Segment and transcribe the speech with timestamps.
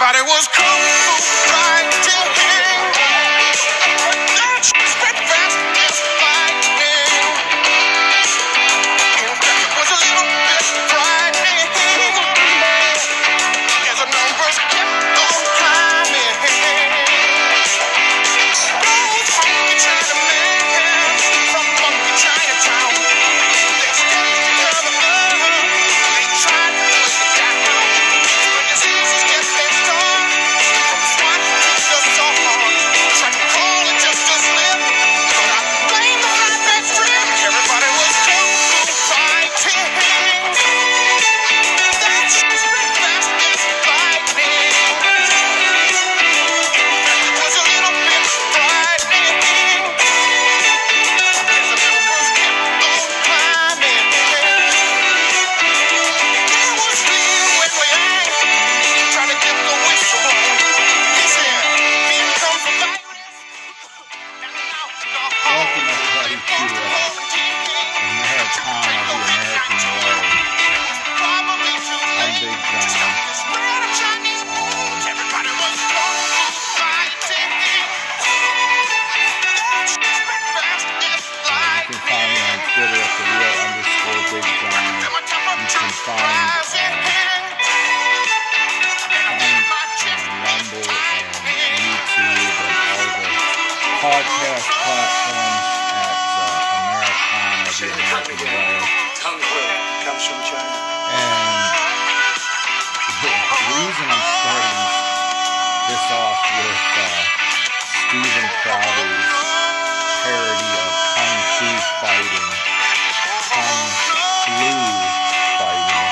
[0.00, 1.39] Everybody was kung
[94.00, 98.80] podcast platforms at uh, Americana, the American way.
[99.20, 100.72] Comes from China.
[101.12, 101.60] And
[103.20, 104.80] the reason I'm starting
[105.84, 107.12] this off with uh,
[108.08, 109.36] Steven Crowder's
[110.24, 111.68] parody of Kung Fu
[112.00, 112.48] fighting,
[113.52, 113.84] Kung
[114.48, 114.80] Flu
[115.60, 116.08] fighting,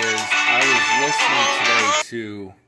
[0.00, 2.65] is I was listening today to uh,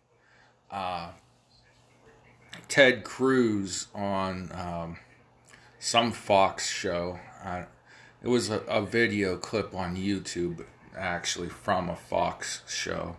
[2.78, 4.98] Ted Cruz on um,
[5.80, 7.18] some Fox show.
[7.44, 7.64] I,
[8.22, 10.64] it was a, a video clip on YouTube,
[10.96, 13.16] actually, from a Fox show,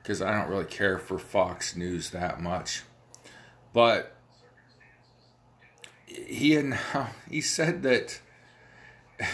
[0.00, 2.84] because I don't really care for Fox News that much.
[3.72, 4.14] But
[6.06, 6.78] he had,
[7.28, 8.20] he said that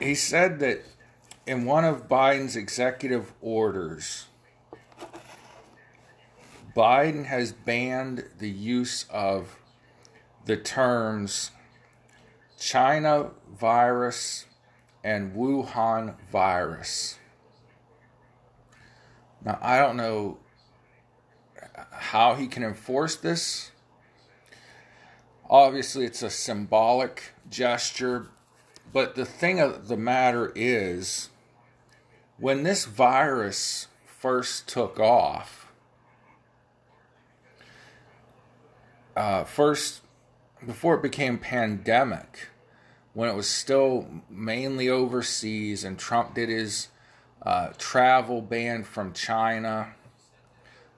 [0.00, 0.82] he said that
[1.46, 4.26] in one of Biden's executive orders,
[6.74, 9.58] Biden has banned the use of
[10.46, 11.50] the terms
[12.58, 14.46] China virus
[15.04, 17.18] and Wuhan virus.
[19.44, 20.38] Now, I don't know
[21.90, 23.72] how he can enforce this.
[25.50, 28.28] Obviously, it's a symbolic gesture,
[28.92, 31.28] but the thing of the matter is,
[32.38, 35.61] when this virus first took off,
[39.16, 40.02] uh, first
[40.64, 42.48] before it became pandemic,
[43.14, 46.88] when it was still mainly overseas, and Trump did his
[47.42, 49.94] uh, travel ban from China,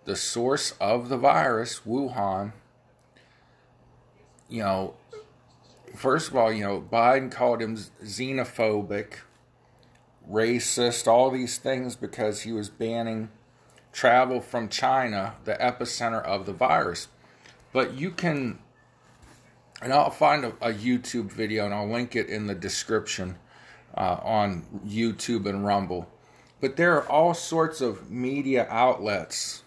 [0.04, 2.52] the source of the virus, Wuhan,
[4.48, 4.94] you know,
[5.94, 9.14] first of all, you know, Biden called him xenophobic,
[10.30, 13.30] racist, all these things because he was banning
[13.92, 17.08] travel from China, the epicenter of the virus.
[17.74, 18.60] But you can,
[19.82, 23.34] and I'll find a, a YouTube video and I'll link it in the description
[23.96, 26.08] uh, on YouTube and Rumble.
[26.60, 29.64] But there are all sorts of media outlets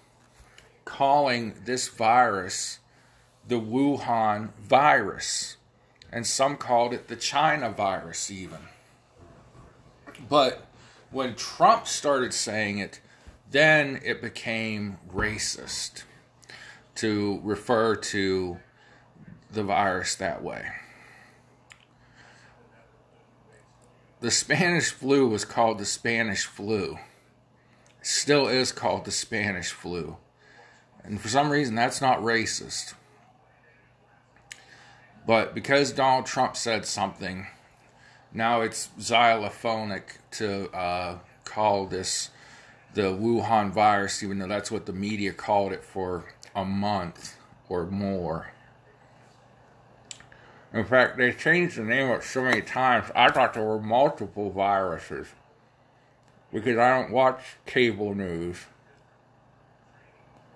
[0.85, 2.79] calling this virus
[3.45, 5.57] the Wuhan virus.
[6.09, 8.59] And some called it the China virus, even.
[10.29, 10.65] But
[11.11, 13.01] when Trump started saying it,
[13.51, 16.03] then it became racist
[16.97, 18.57] to refer to
[19.51, 20.67] the virus that way.
[24.19, 26.97] The Spanish flu was called the Spanish flu.
[28.01, 30.17] Still is called the Spanish flu.
[31.03, 32.95] And for some reason, that's not racist.
[35.25, 37.47] But because Donald Trump said something,
[38.33, 42.31] now it's xylophonic to uh, call this
[42.93, 46.25] the Wuhan virus, even though that's what the media called it for
[46.57, 47.37] a month
[47.69, 48.51] or more.
[50.73, 53.79] In fact, they changed the name of it so many times, I thought there were
[53.79, 55.27] multiple viruses.
[56.51, 58.57] Because I don't watch cable news.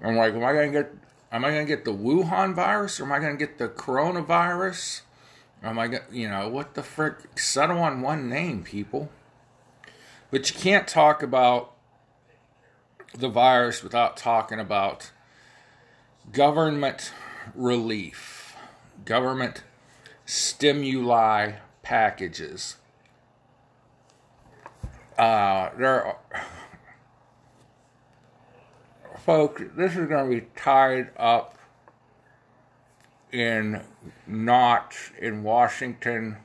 [0.03, 0.91] I'm like, am I gonna get
[1.31, 5.01] am I gonna get the Wuhan virus or am I gonna get the coronavirus?
[5.61, 9.11] Or am I gonna you know, what the frick settle on one name, people.
[10.31, 11.73] But you can't talk about
[13.13, 15.11] the virus without talking about
[16.31, 17.11] government
[17.55, 18.55] relief,
[19.05, 19.63] government
[20.25, 21.53] stimuli
[21.83, 22.77] packages.
[25.17, 26.17] Uh, there are,
[29.25, 31.57] folks, this is going to be tied up
[33.31, 33.81] in
[34.27, 36.37] knots in Washington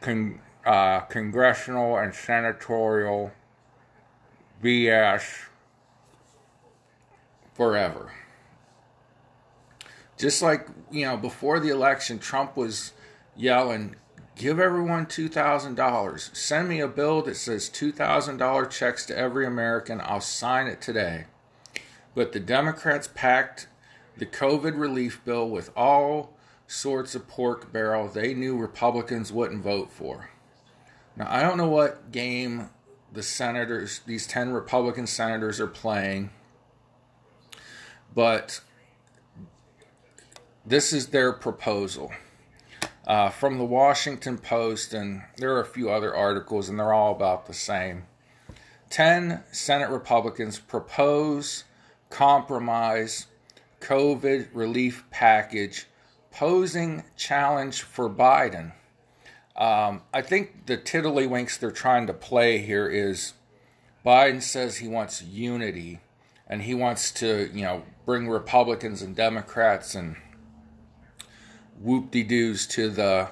[0.00, 3.32] con, uh, congressional and senatorial
[4.62, 5.48] BS
[7.58, 8.12] forever.
[10.16, 12.92] Just like, you know, before the election, Trump was
[13.36, 13.96] yelling,
[14.36, 16.36] give everyone $2,000.
[16.36, 20.00] Send me a bill that says $2,000 checks to every American.
[20.00, 21.26] I'll sign it today.
[22.14, 23.66] But the Democrats packed
[24.16, 26.34] the COVID relief bill with all
[26.68, 30.30] sorts of pork barrel they knew Republicans wouldn't vote for.
[31.16, 32.70] Now, I don't know what game
[33.12, 36.30] the senators, these 10 Republican senators, are playing,
[38.14, 38.60] but
[40.64, 42.12] this is their proposal.
[43.06, 47.12] Uh, from the Washington Post, and there are a few other articles, and they're all
[47.12, 48.04] about the same.
[48.90, 51.64] 10 Senate Republicans propose
[52.10, 53.26] compromise
[53.80, 55.86] COVID relief package
[56.30, 58.72] posing challenge for Biden.
[59.56, 63.34] Um, I think the tiddlywinks they're trying to play here is
[64.06, 66.00] Biden says he wants unity
[66.46, 70.16] and he wants to, you know, bring Republicans and Democrats and
[71.78, 73.28] whoop de doos to the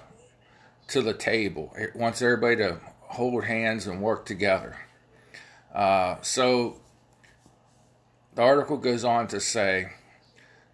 [0.87, 1.73] to the table.
[1.79, 4.77] It wants everybody to hold hands and work together.
[5.75, 6.77] Uh, so
[8.35, 9.93] the article goes on to say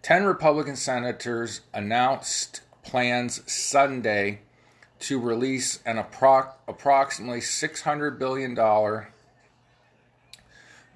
[0.03, 4.41] 10 Republican senators announced plans Sunday
[4.99, 8.57] to release an appro- approximately $600 billion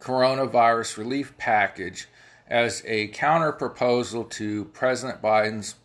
[0.01, 2.09] coronavirus relief package
[2.49, 5.77] as a counter proposal to President Biden's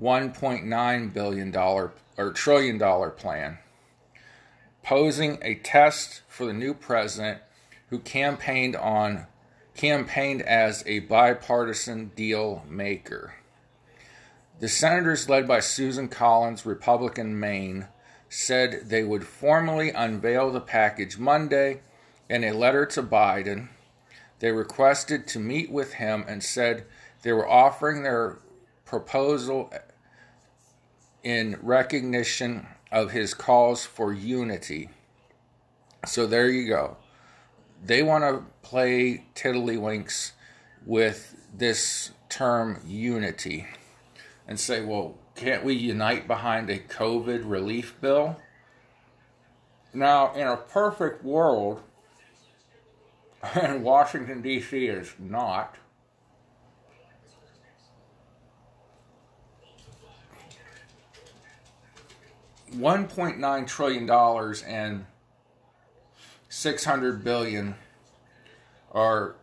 [0.00, 1.92] $1.9 billion or
[2.32, 3.58] trillion dollar plan,
[4.82, 7.40] posing a test for the new president
[7.90, 9.26] who campaigned on
[9.74, 13.34] campaigned as a bipartisan deal maker.
[14.60, 17.88] The senators, led by Susan Collins, Republican Maine,
[18.28, 21.80] said they would formally unveil the package Monday
[22.28, 23.68] in a letter to Biden.
[24.40, 26.84] They requested to meet with him and said
[27.22, 28.38] they were offering their
[28.84, 29.72] proposal
[31.22, 34.90] in recognition of his calls for unity.
[36.06, 36.96] So there you go
[37.84, 40.32] they want to play tiddlywinks
[40.86, 43.66] with this term unity
[44.48, 48.40] and say, well, can't we unite behind a COVID relief bill?
[49.92, 51.82] Now, in a perfect world,
[53.54, 54.86] and Washington, D.C.
[54.86, 55.76] is not,
[62.72, 64.10] $1.9 trillion
[64.66, 65.06] and
[66.48, 67.74] 600 billion
[68.92, 69.36] are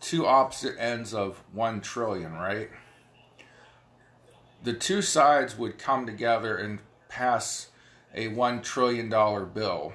[0.00, 2.70] two opposite ends of 1 trillion, right?
[4.62, 6.78] The two sides would come together and
[7.08, 7.68] pass
[8.14, 9.92] a 1 trillion dollar bill,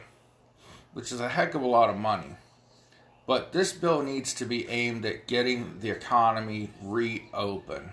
[0.93, 2.35] which is a heck of a lot of money.
[3.27, 7.91] But this bill needs to be aimed at getting the economy reopened.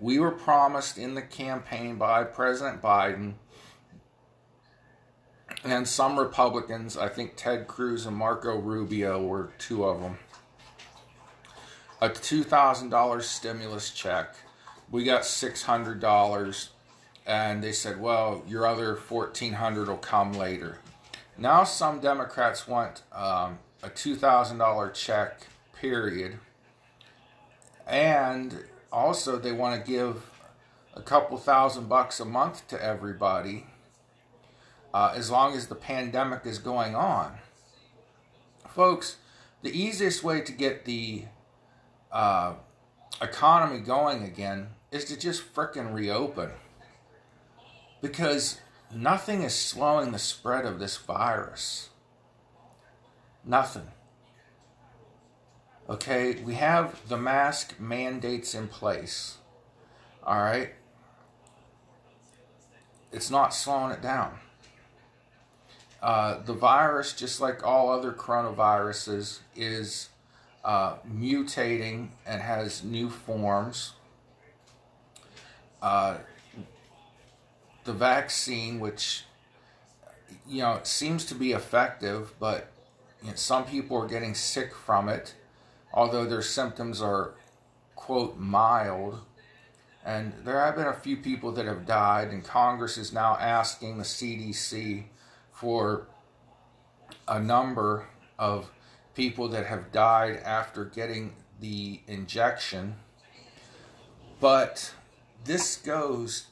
[0.00, 3.34] We were promised in the campaign by President Biden
[5.64, 10.18] and some Republicans, I think Ted Cruz and Marco Rubio were two of them,
[12.00, 14.34] a $2,000 stimulus check.
[14.90, 16.68] We got $600,
[17.26, 20.78] and they said, well, your other 1400 will come later.
[21.38, 26.38] Now, some Democrats want um, a $2,000 check, period.
[27.86, 30.30] And also, they want to give
[30.94, 33.66] a couple thousand bucks a month to everybody
[34.94, 37.38] uh, as long as the pandemic is going on.
[38.66, 39.16] Folks,
[39.62, 41.24] the easiest way to get the
[42.10, 42.54] uh,
[43.20, 46.50] economy going again is to just fricking reopen.
[48.00, 48.60] Because
[48.94, 51.90] nothing is slowing the spread of this virus.
[53.46, 53.86] Nothing.
[55.88, 59.38] Okay, we have the mask mandates in place.
[60.24, 60.70] All right?
[63.12, 64.40] It's not slowing it down.
[66.02, 70.08] Uh, the virus, just like all other coronaviruses, is
[70.64, 73.92] uh, mutating and has new forms.
[75.80, 76.16] Uh,
[77.84, 79.24] the vaccine, which
[80.48, 82.72] you know seems to be effective, but
[83.22, 85.34] you know, some people are getting sick from it,
[85.92, 87.34] although their symptoms are,
[87.94, 89.20] quote, mild.
[90.04, 93.98] And there have been a few people that have died, and Congress is now asking
[93.98, 95.04] the CDC
[95.52, 96.06] for
[97.26, 98.06] a number
[98.38, 98.70] of
[99.14, 102.96] people that have died after getting the injection.
[104.38, 104.92] But
[105.44, 106.46] this goes,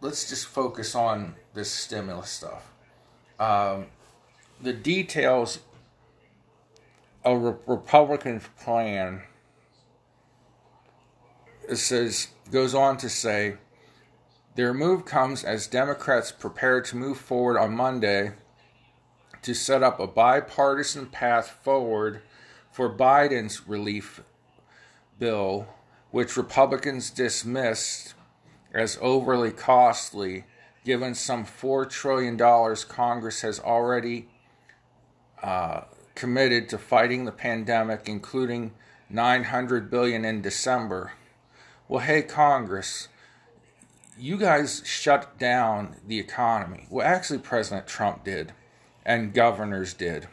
[0.00, 2.70] let's just focus on this stimulus stuff.
[3.38, 3.86] Um,
[4.64, 5.58] the details
[7.22, 9.22] of Re- Republicans' plan
[11.68, 13.56] it says goes on to say
[14.54, 18.32] their move comes as Democrats prepare to move forward on Monday
[19.42, 22.22] to set up a bipartisan path forward
[22.70, 24.22] for Biden's relief
[25.18, 25.66] bill,
[26.10, 28.14] which Republicans dismissed
[28.72, 30.44] as overly costly,
[30.84, 32.38] given some $4 trillion
[32.88, 34.28] Congress has already
[35.44, 35.84] uh,
[36.14, 38.72] committed to fighting the pandemic, including
[39.10, 41.12] 900 billion in December.
[41.86, 43.08] Well, hey, Congress,
[44.18, 46.86] you guys shut down the economy.
[46.88, 48.52] Well, actually, President Trump did,
[49.04, 50.28] and governors did.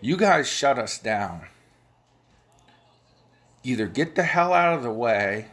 [0.00, 1.48] You guys shut us down.
[3.62, 5.48] Either get the hell out of the way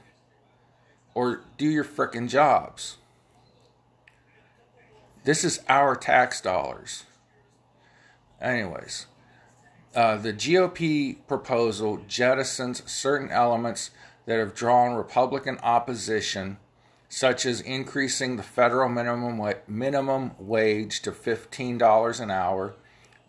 [1.13, 2.95] or do your frickin' jobs.
[5.25, 7.03] This is our tax dollars.
[8.45, 9.07] Anyways,
[9.95, 13.89] uh, the GOP proposal jettisons certain elements
[14.27, 16.57] that have drawn Republican opposition,
[17.09, 22.75] such as increasing the federal minimum wa- minimum wage to fifteen dollars an hour.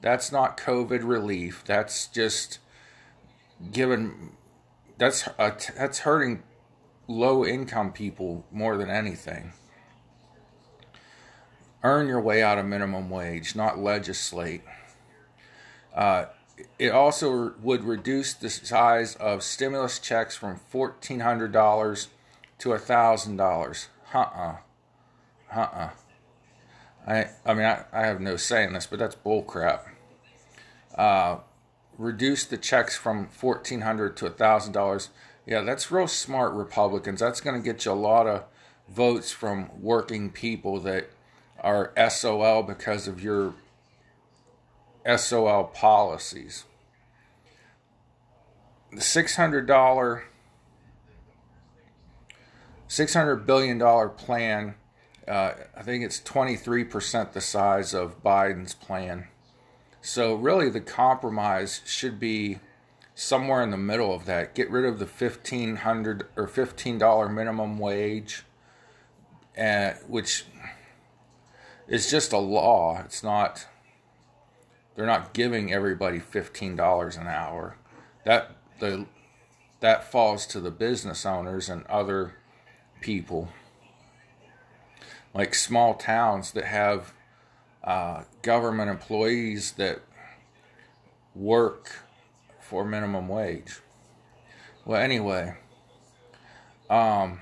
[0.03, 1.65] That's not COVID relief.
[1.65, 2.59] That's just
[3.73, 4.33] given.
[4.99, 6.43] That's uh, that's hurting
[7.09, 9.55] low income people more than anything.
[11.83, 14.63] Earn your way out of minimum wage, not legislate.
[15.97, 16.27] Uh,
[16.79, 22.07] it also would reduce the size of stimulus checks from $1,400
[22.59, 23.87] to $1,000.
[24.15, 24.57] Uh-uh.
[25.55, 25.91] Uh-uh.
[27.07, 29.81] I, I mean, I, I have no say in this, but that's bullcrap.
[30.95, 31.39] Uh,
[31.99, 35.09] reduce the checks from $1,400 to $1,000.
[35.47, 37.21] Yeah, that's real smart Republicans.
[37.21, 38.45] That's going to get you a lot of
[38.89, 41.11] votes from working people that
[41.61, 43.55] are SOL because of your
[45.07, 46.65] SOL policies.
[48.91, 50.23] The $600
[52.89, 54.75] $600 billion plan,
[55.27, 59.29] uh, I think it's 23% the size of Biden's plan.
[60.01, 62.61] So, really, the compromise should be
[63.15, 64.55] somewhere in the middle of that.
[64.55, 68.45] Get rid of the 1,500 or $15 minimum wage,
[69.59, 70.45] uh, which
[71.89, 73.03] is just a law.
[73.05, 73.67] It's not
[74.97, 77.77] they're not giving everybody $15 an hour.
[78.25, 79.07] That the
[79.81, 82.35] that falls to the business owners and other
[83.01, 83.51] people.
[85.35, 87.13] Like small towns that have
[87.85, 90.01] uh, government employees that
[91.35, 92.01] work
[92.59, 93.81] for minimum wage.
[94.87, 95.57] Well, anyway,
[96.89, 97.41] um,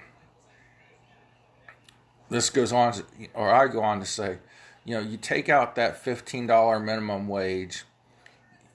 [2.29, 4.39] this goes on, to, or I go on to say,
[4.85, 7.85] you know, you take out that $15 minimum wage,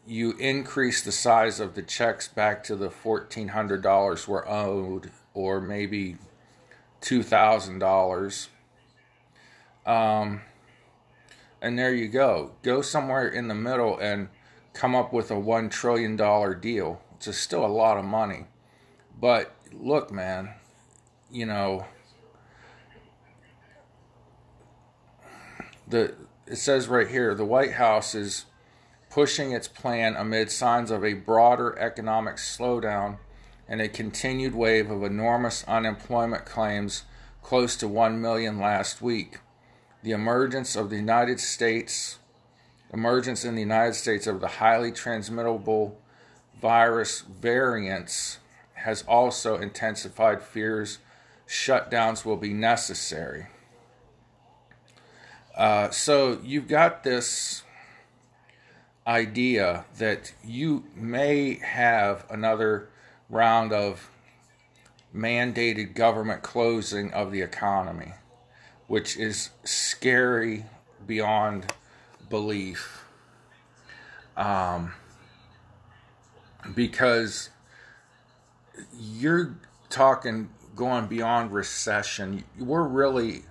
[0.07, 6.17] you increase the size of the checks back to the $1,400 we're owed, or maybe
[7.01, 8.47] $2,000.
[9.85, 10.41] Um,
[11.61, 12.51] and there you go.
[12.63, 14.29] Go somewhere in the middle and
[14.73, 16.15] come up with a $1 trillion
[16.59, 18.45] deal, which is still a lot of money.
[19.19, 20.53] But look, man,
[21.29, 21.85] you know,
[25.89, 26.15] the
[26.47, 28.45] it says right here the White House is
[29.09, 33.17] pushing its plan amid signs of a broader economic slowdown
[33.67, 37.03] and a continued wave of enormous unemployment claims
[37.43, 39.39] close to 1 million last week.
[40.03, 42.19] The emergence of the United States
[42.91, 45.99] emergence in the United States of the highly transmittable
[46.59, 48.39] virus variants
[48.73, 50.99] has also intensified fears
[51.47, 53.47] shutdowns will be necessary.
[55.59, 57.63] Uh, so you've got this
[59.05, 62.87] idea that you may have another
[63.29, 64.09] round of
[65.13, 68.13] mandated government closing of the economy,
[68.87, 70.63] which is scary
[71.05, 71.73] beyond
[72.29, 73.03] belief.
[74.37, 74.93] Um,
[76.73, 77.49] because
[78.97, 79.57] you're
[79.89, 82.45] talking going beyond recession.
[82.57, 83.43] We're really,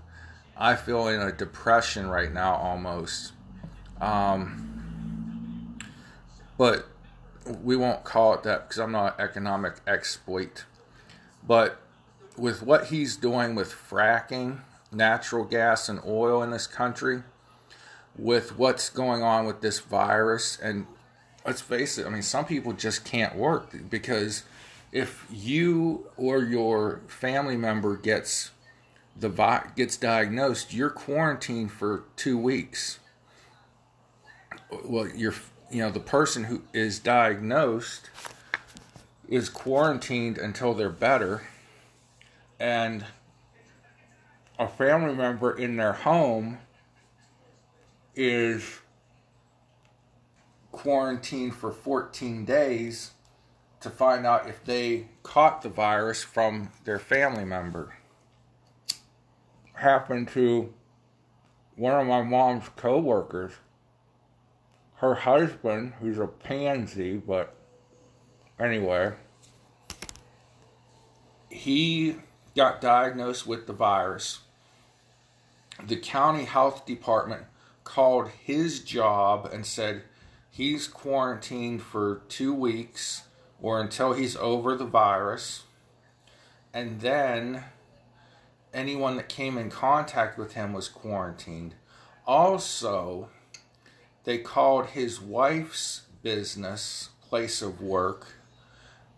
[0.59, 3.33] I feel, in a depression right now almost.
[4.01, 5.79] Um,
[6.57, 6.89] but
[7.63, 10.65] we won't call it that because I'm not an economic exploit.
[11.47, 11.81] But
[12.37, 14.61] with what he's doing with fracking,
[14.93, 17.23] natural gas, and oil in this country,
[18.17, 20.87] with what's going on with this virus, and
[21.47, 24.43] let's face it, I mean, some people just can't work because
[24.91, 28.51] if you or your family member gets
[29.19, 32.99] the vi- gets diagnosed, you're quarantined for two weeks.
[34.85, 35.35] Well, you're
[35.71, 38.11] you know the person who is diagnosed
[39.29, 41.43] is quarantined until they're better,
[42.59, 43.05] and
[44.59, 46.59] a family member in their home
[48.15, 48.81] is
[50.73, 53.13] quarantined for 14 days
[53.81, 57.98] to find out if they caught the virus from their family member.
[59.79, 60.75] Happened to
[61.77, 63.53] one of my mom's coworkers.
[64.97, 67.55] Her husband, who's a pansy, but
[68.59, 69.13] anyway,
[71.49, 72.17] he
[72.57, 74.41] got diagnosed with the virus.
[75.87, 77.45] The county health department
[77.85, 80.03] called his job and said
[80.51, 83.23] he's quarantined for two weeks
[83.63, 85.63] or until he's over the virus.
[86.75, 87.63] And then
[88.73, 91.75] anyone that came in contact with him was quarantined.
[92.27, 93.29] Also,
[94.25, 98.27] they called his wife's business, place of work,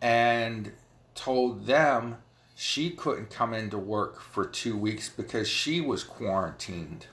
[0.00, 0.72] and
[1.14, 2.16] told them
[2.54, 7.06] she couldn't come into work for two weeks because she was quarantined.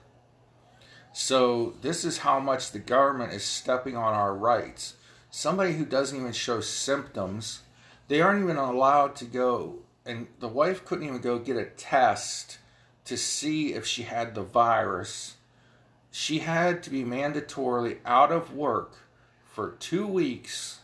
[1.14, 4.94] So, this is how much the government is stepping on our rights.
[5.32, 7.62] Somebody who doesn't even show symptoms,
[8.08, 12.60] they aren't even allowed to go, and the wife couldn't even go get a test
[13.06, 15.36] to see if she had the virus.
[16.12, 18.98] She had to be mandatorily out of work
[19.46, 20.80] for two weeks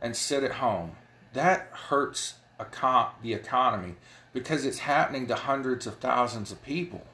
[0.00, 0.92] and sit at home.
[1.34, 3.96] That hurts econ- the economy
[4.32, 7.06] because it's happening to hundreds of thousands of people.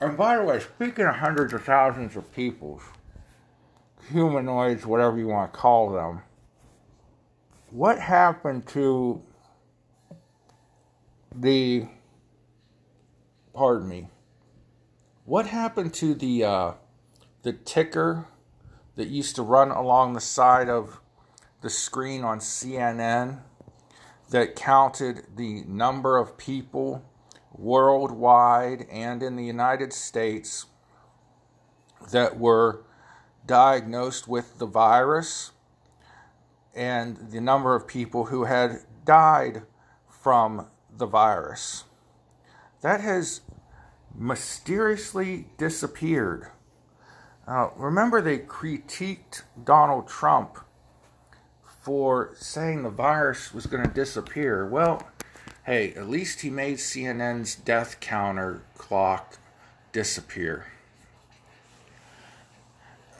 [0.00, 2.82] And by the way, speaking of hundreds of thousands of people,
[4.10, 6.22] humanoids, whatever you want to call them,
[7.70, 9.22] what happened to
[11.34, 11.86] the,
[13.52, 14.08] pardon me,
[15.24, 16.72] what happened to the uh,
[17.42, 18.26] the ticker
[18.94, 21.00] that used to run along the side of
[21.60, 23.40] the screen on CNN
[24.30, 27.04] that counted the number of people
[27.52, 30.66] worldwide and in the United States
[32.10, 32.84] that were
[33.46, 35.52] diagnosed with the virus
[36.76, 39.62] and the number of people who had died
[40.08, 41.84] from the virus.
[42.82, 43.40] That has
[44.14, 46.48] mysteriously disappeared.
[47.48, 50.58] Uh, remember, they critiqued Donald Trump
[51.82, 54.66] for saying the virus was going to disappear.
[54.66, 55.08] Well,
[55.64, 59.38] hey, at least he made CNN's death counter clock
[59.92, 60.66] disappear.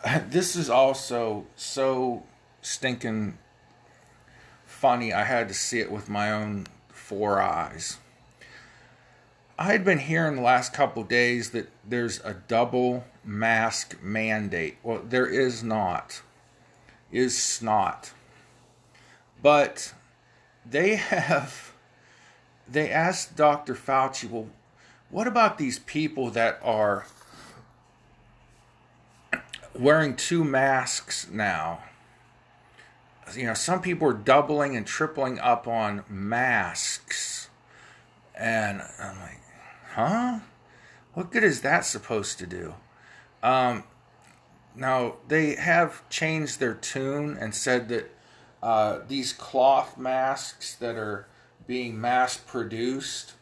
[0.28, 2.22] This is also so
[2.60, 3.38] stinking
[4.76, 5.12] funny.
[5.12, 7.98] I had to see it with my own four eyes.
[9.58, 14.76] I had been hearing the last couple days that there's a double mask mandate.
[14.82, 16.20] Well, there is not.
[17.10, 18.12] Is snot.
[19.42, 19.94] But
[20.68, 21.72] they have
[22.68, 23.74] they asked Dr.
[23.74, 24.48] Fauci, well,
[25.08, 27.06] what about these people that are
[29.74, 31.84] wearing two masks now?
[33.34, 37.48] You know, some people are doubling and tripling up on masks.
[38.34, 39.40] And I'm like,
[39.94, 40.38] huh?
[41.14, 42.74] What good is that supposed to do?
[43.42, 43.84] Um,
[44.74, 48.10] now, they have changed their tune and said that
[48.62, 51.26] uh, these cloth masks that are
[51.66, 53.32] being mass produced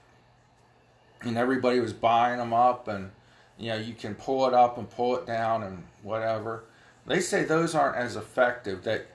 [1.23, 3.11] and everybody was buying them up and
[3.59, 6.65] you know you can pull it up and pull it down and whatever
[7.07, 9.07] they say those aren't as effective that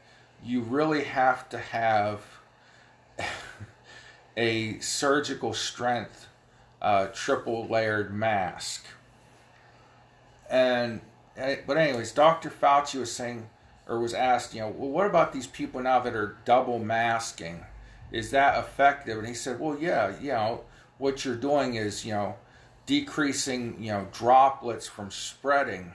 [0.43, 2.21] you really have to have
[4.37, 6.27] a surgical strength
[6.81, 8.85] uh, triple layered mask
[10.49, 11.01] and
[11.37, 13.49] eh, but anyways dr fauci was saying
[13.87, 17.65] or was asked you know well what about these people now that are double masking
[18.11, 19.17] is that effective?
[19.17, 20.61] And he said, well, yeah, you know,
[20.97, 22.35] what you're doing is, you know,
[22.85, 25.93] decreasing, you know, droplets from spreading.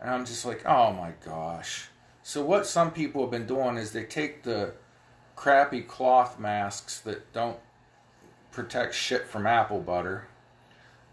[0.00, 1.88] And I'm just like, oh my gosh.
[2.22, 4.74] So what some people have been doing is they take the
[5.36, 7.58] crappy cloth masks that don't
[8.52, 10.28] protect shit from apple butter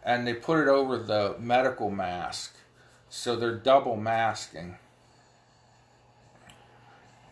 [0.04, 2.56] and they put it over the medical mask,
[3.10, 4.78] so they're double masking.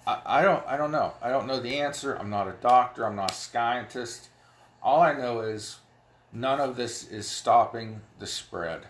[0.05, 1.13] I, I don't I don't know.
[1.21, 2.15] I don't know the answer.
[2.15, 3.05] I'm not a doctor.
[3.05, 4.29] I'm not a scientist.
[4.83, 5.77] All I know is
[6.31, 8.81] none of this is stopping the spread.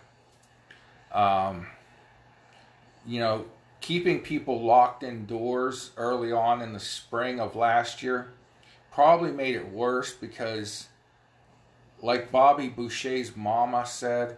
[1.11, 1.67] Um,
[3.05, 3.45] you know,
[3.87, 8.27] keeping people locked indoors early on in the spring of last year
[8.91, 10.89] probably made it worse because,
[12.01, 14.35] like Bobby Boucher's mama said,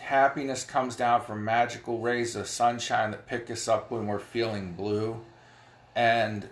[0.00, 4.74] happiness comes down from magical rays of sunshine that pick us up when we're feeling
[4.74, 5.22] blue.
[5.96, 6.50] And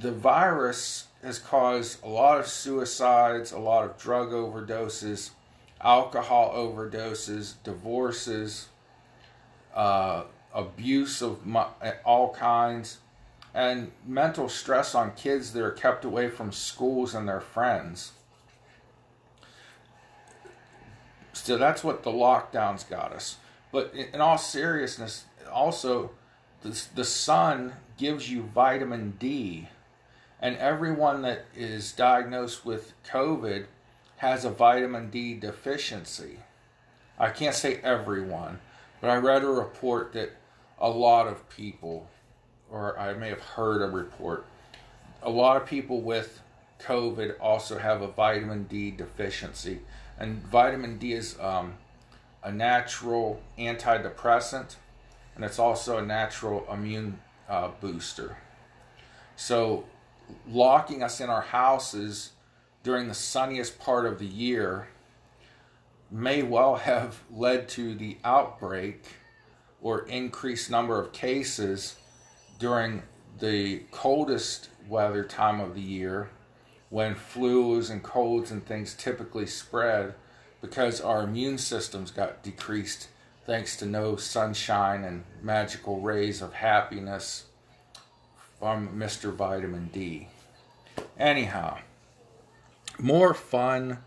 [0.00, 5.32] the virus has caused a lot of suicides, a lot of drug overdoses,
[5.82, 8.68] alcohol overdoses, divorces,
[9.74, 11.60] uh, abuse of mu-
[12.04, 12.98] all kinds,
[13.54, 18.12] and mental stress on kids that are kept away from schools and their friends.
[21.32, 23.36] So that's what the lockdowns got us.
[23.70, 26.10] But in, in all seriousness, also,
[26.62, 29.68] the, the sun gives you vitamin D.
[30.40, 33.66] And everyone that is diagnosed with COVID
[34.16, 36.40] has a vitamin D deficiency.
[37.18, 38.60] I can't say everyone,
[39.02, 40.30] but I read a report that
[40.78, 42.08] a lot of people,
[42.70, 44.46] or I may have heard a report,
[45.22, 46.40] a lot of people with
[46.80, 49.80] COVID also have a vitamin D deficiency.
[50.20, 51.74] And vitamin D is um,
[52.44, 54.76] a natural antidepressant,
[55.34, 58.36] and it's also a natural immune uh, booster.
[59.34, 59.84] So,
[60.48, 62.30] locking us in our houses
[62.84, 64.86] during the sunniest part of the year
[66.12, 69.02] may well have led to the outbreak
[69.80, 71.96] or increased number of cases
[72.58, 73.02] during
[73.40, 76.28] the coldest weather time of the year
[76.90, 80.14] when flus and colds and things typically spread
[80.60, 83.08] because our immune systems got decreased
[83.46, 87.46] thanks to no sunshine and magical rays of happiness
[88.58, 89.32] from Mr.
[89.32, 90.28] Vitamin D.
[91.18, 91.78] Anyhow,
[92.98, 93.98] more fun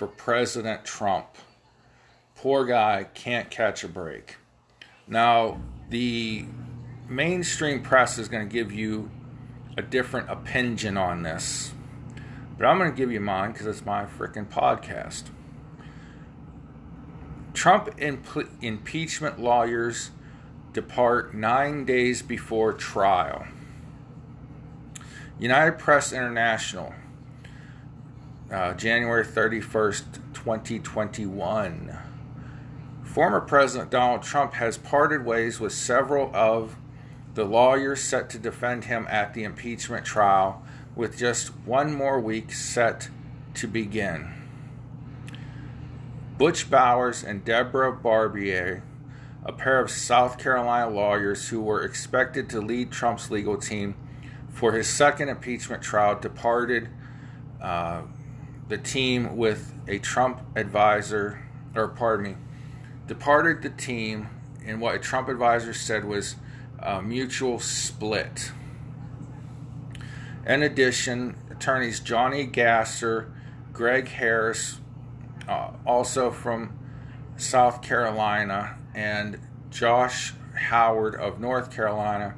[0.00, 1.26] for President Trump.
[2.34, 4.38] Poor guy can't catch a break.
[5.06, 5.60] Now,
[5.90, 6.46] the
[7.06, 9.10] mainstream press is going to give you
[9.76, 11.74] a different opinion on this,
[12.56, 15.24] but I'm going to give you mine because it's my freaking podcast.
[17.52, 20.12] Trump imp- impeachment lawyers
[20.72, 23.44] depart nine days before trial.
[25.38, 26.94] United Press International,
[28.50, 31.96] uh, January 31st, 2021.
[33.04, 36.76] Former President Donald Trump has parted ways with several of
[37.34, 40.62] the lawyers set to defend him at the impeachment trial,
[40.96, 43.08] with just one more week set
[43.54, 44.34] to begin.
[46.36, 48.82] Butch Bowers and Deborah Barbier,
[49.44, 53.94] a pair of South Carolina lawyers who were expected to lead Trump's legal team
[54.48, 56.88] for his second impeachment trial, departed
[57.60, 58.02] uh,
[58.70, 61.42] the team with a Trump advisor,
[61.74, 62.36] or pardon me,
[63.08, 64.28] departed the team
[64.64, 66.36] in what a Trump advisor said was
[66.78, 68.52] a mutual split.
[70.46, 73.32] In addition, attorneys Johnny Gasser,
[73.72, 74.78] Greg Harris,
[75.48, 76.78] uh, also from
[77.36, 82.36] South Carolina, and Josh Howard of North Carolina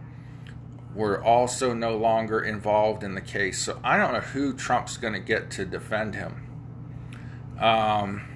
[0.95, 3.63] were also no longer involved in the case.
[3.63, 6.47] So I don't know who Trump's going to get to defend him.
[7.59, 8.29] Um,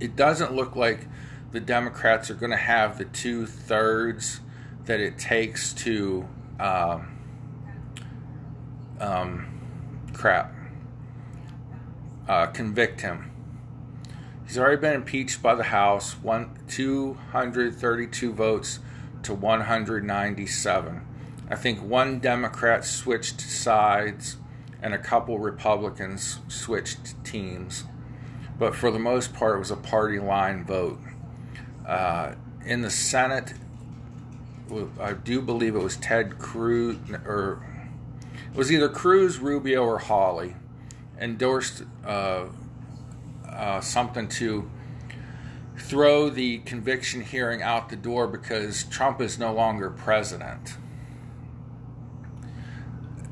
[0.00, 1.06] it doesn't look like
[1.52, 4.40] the Democrats are going to have the two thirds
[4.86, 6.26] that it takes to
[6.58, 7.18] um,
[9.00, 9.60] um,
[10.12, 10.52] crap
[12.26, 13.30] uh, convict him.
[14.46, 18.80] He's already been impeached by the House, one 232 votes
[19.28, 21.02] to 197.
[21.50, 24.38] I think one Democrat switched sides
[24.80, 27.84] and a couple Republicans switched teams.
[28.58, 30.98] But for the most part, it was a party line vote.
[31.86, 33.52] Uh, in the Senate,
[34.98, 37.62] I do believe it was Ted Cruz, or
[38.50, 40.56] it was either Cruz, Rubio, or Hawley,
[41.20, 42.46] endorsed uh,
[43.46, 44.70] uh, something to
[45.78, 50.76] throw the conviction hearing out the door because Trump is no longer president.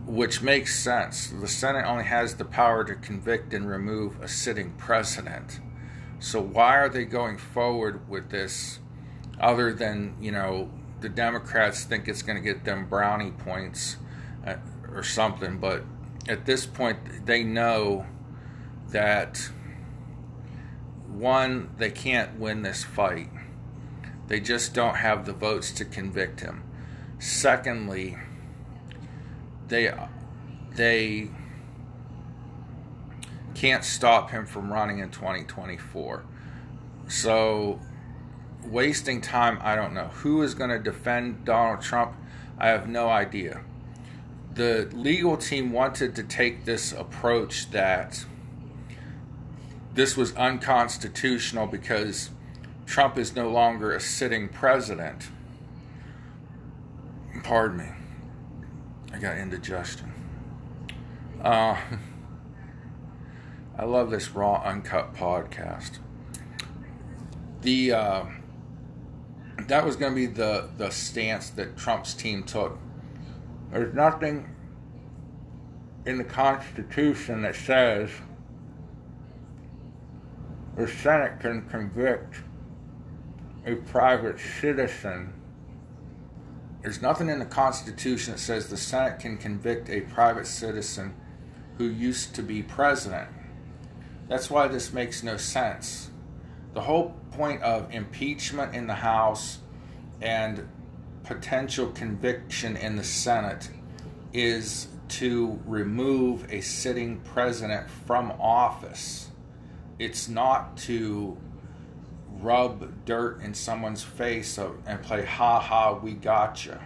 [0.06, 1.28] Which makes sense.
[1.28, 5.60] The Senate only has the power to convict and remove a sitting president.
[6.18, 8.78] So why are they going forward with this
[9.40, 13.96] other than, you know, the Democrats think it's going to get them brownie points
[14.46, 14.56] uh,
[14.90, 15.82] or something, but
[16.28, 18.06] at this point they know
[18.90, 19.50] that
[21.18, 23.30] one, they can't win this fight.
[24.28, 26.62] They just don't have the votes to convict him.
[27.18, 28.18] Secondly,
[29.68, 29.92] they
[30.74, 31.30] they
[33.54, 36.24] can't stop him from running in 2024.
[37.08, 37.80] So
[38.64, 40.08] wasting time, I don't know.
[40.08, 42.14] Who is going to defend Donald Trump?
[42.58, 43.62] I have no idea.
[44.54, 48.24] The legal team wanted to take this approach that
[49.96, 52.30] this was unconstitutional because
[52.84, 55.30] Trump is no longer a sitting president.
[57.42, 57.88] Pardon me.
[59.12, 60.12] I got indigestion.
[61.42, 61.76] Uh,
[63.78, 65.98] I love this raw, uncut podcast.
[67.62, 68.24] The uh,
[69.66, 72.78] that was going to be the the stance that Trump's team took.
[73.70, 74.54] There's nothing
[76.04, 78.10] in the Constitution that says
[80.76, 82.42] the Senate can convict
[83.64, 85.32] a private citizen.
[86.82, 91.14] There's nothing in the Constitution that says the Senate can convict a private citizen
[91.78, 93.28] who used to be president.
[94.28, 96.10] That's why this makes no sense.
[96.74, 99.58] The whole point of impeachment in the House
[100.20, 100.68] and
[101.24, 103.70] potential conviction in the Senate
[104.32, 109.30] is to remove a sitting president from office.
[109.98, 111.38] It's not to
[112.40, 116.80] rub dirt in someone's face and play ha ha we gotcha.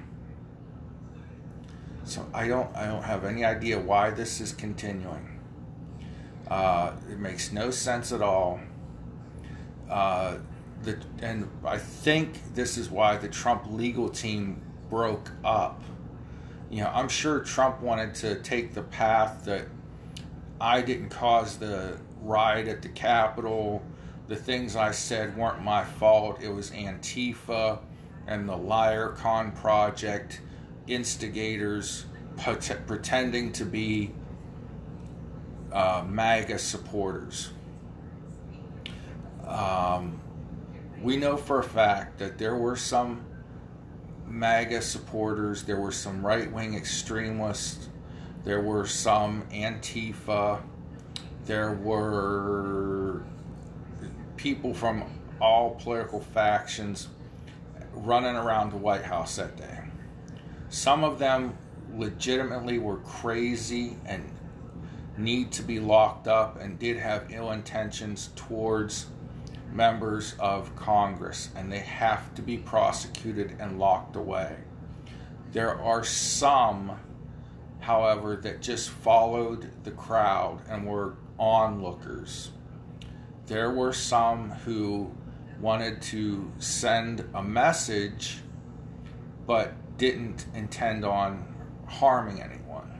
[2.05, 5.39] So I don't I don't have any idea why this is continuing.
[6.49, 8.61] Uh, it makes no sense at all.
[9.89, 10.39] Uh,
[10.83, 15.83] the, and I think this is why the Trump legal team broke up.
[16.71, 19.67] You know, I'm sure Trump wanted to take the path that
[20.61, 23.83] I didn't cause the riot at the Capitol.
[24.29, 26.41] The things I said weren't my fault.
[26.41, 27.81] It was Antifa
[28.27, 30.41] and the Lincoln Project
[30.87, 32.07] instigators
[32.87, 34.13] pretending to be
[35.73, 37.51] uh, MAGA supporters.
[39.47, 40.21] Um,
[41.03, 43.25] we know for a fact that there were some
[44.27, 47.89] MAGA supporters, there were some right wing extremists,
[48.45, 50.61] there were some Antifa,
[51.51, 53.25] there were
[54.37, 55.03] people from
[55.41, 57.09] all political factions
[57.93, 59.81] running around the White House that day.
[60.69, 61.59] Some of them
[61.97, 64.31] legitimately were crazy and
[65.19, 69.07] need to be locked up and did have ill intentions towards
[69.73, 74.55] members of Congress, and they have to be prosecuted and locked away.
[75.51, 76.93] There are some,
[77.81, 82.51] however, that just followed the crowd and were onlookers.
[83.47, 85.11] There were some who
[85.59, 88.39] wanted to send a message
[89.47, 91.53] but didn't intend on
[91.89, 92.93] harming anyone.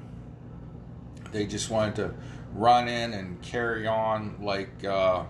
[1.31, 2.15] They just wanted to
[2.53, 5.25] run in and carry on like uh,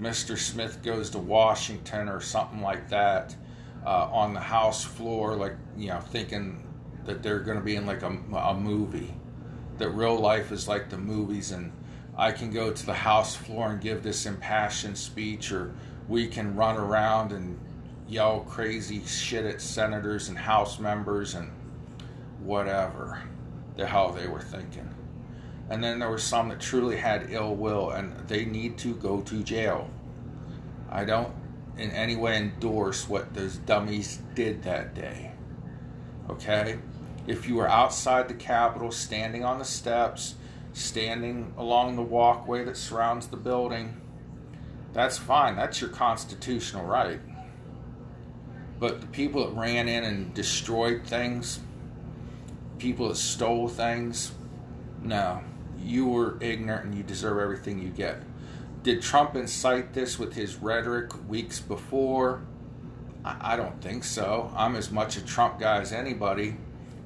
[0.00, 0.38] Mr.
[0.38, 3.36] Smith goes to Washington or something like that
[3.84, 6.66] uh, on the House floor, like, you know, thinking
[7.04, 9.14] that they're going to be in like a, a movie,
[9.78, 11.72] that real life is like the movies, and
[12.16, 15.72] I can go to the House floor and give this impassioned speech, or
[16.08, 17.58] we can run around and
[18.06, 21.50] yell crazy shit at senators and House members and
[22.40, 23.22] whatever
[23.76, 24.92] the hell they were thinking.
[25.70, 29.22] And then there were some that truly had ill will and they need to go
[29.22, 29.88] to jail.
[30.90, 31.32] I don't
[31.78, 35.32] in any way endorse what those dummies did that day.
[36.28, 36.78] Okay?
[37.26, 40.34] If you were outside the Capitol, standing on the steps,
[40.72, 44.00] standing along the walkway that surrounds the building,
[44.92, 45.56] that's fine.
[45.56, 47.20] That's your constitutional right.
[48.78, 51.60] But the people that ran in and destroyed things,
[52.78, 54.32] people that stole things,
[55.02, 55.42] no
[55.84, 58.22] you were ignorant and you deserve everything you get.
[58.82, 62.42] Did Trump incite this with his rhetoric weeks before?
[63.24, 64.52] I, don't think so.
[64.56, 66.56] I'm as much a Trump guy as anybody,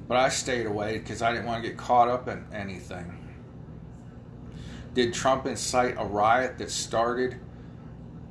[0.07, 3.26] but I stayed away because I didn't want to get caught up in anything.
[4.97, 7.39] Did Trump incite a riot that started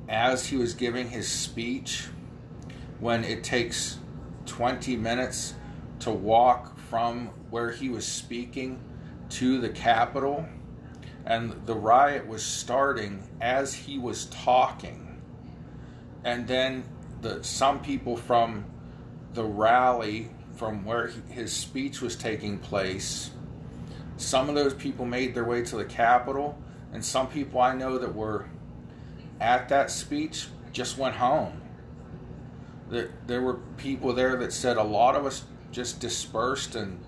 [0.09, 2.09] as he was giving his speech
[2.99, 3.99] when it takes
[4.47, 5.53] 20 minutes
[5.99, 8.83] to walk from where he was speaking
[9.29, 10.45] to the Capitol,
[11.25, 15.21] and the riot was starting as he was talking.
[16.25, 16.83] And then
[17.21, 18.65] the some people from
[19.35, 23.31] the rally from where he, his speech was taking place,
[24.17, 26.57] some of those people made their way to the Capitol.
[26.91, 28.45] And some people I know that were
[29.39, 31.61] at that speech just went home.
[32.89, 36.99] There, there were people there that said a lot of us just dispersed and